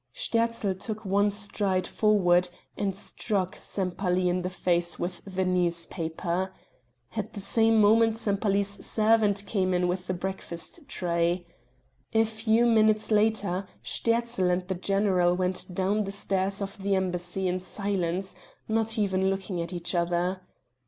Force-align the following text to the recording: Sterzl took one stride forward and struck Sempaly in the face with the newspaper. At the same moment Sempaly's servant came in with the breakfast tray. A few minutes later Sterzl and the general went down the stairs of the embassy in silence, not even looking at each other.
Sterzl 0.15 0.73
took 0.73 1.05
one 1.05 1.29
stride 1.29 1.85
forward 1.85 2.49
and 2.75 2.95
struck 2.95 3.55
Sempaly 3.55 4.29
in 4.29 4.41
the 4.41 4.49
face 4.49 4.97
with 4.97 5.21
the 5.25 5.45
newspaper. 5.45 6.51
At 7.15 7.33
the 7.33 7.39
same 7.39 7.79
moment 7.79 8.17
Sempaly's 8.17 8.83
servant 8.83 9.45
came 9.45 9.75
in 9.75 9.87
with 9.87 10.07
the 10.07 10.15
breakfast 10.15 10.87
tray. 10.87 11.45
A 12.13 12.25
few 12.25 12.65
minutes 12.65 13.11
later 13.11 13.67
Sterzl 13.83 14.49
and 14.49 14.67
the 14.67 14.73
general 14.73 15.35
went 15.35 15.67
down 15.71 16.05
the 16.05 16.11
stairs 16.11 16.63
of 16.63 16.81
the 16.81 16.95
embassy 16.95 17.47
in 17.47 17.59
silence, 17.59 18.33
not 18.67 18.97
even 18.97 19.29
looking 19.29 19.61
at 19.61 19.71
each 19.71 19.93
other. 19.93 20.41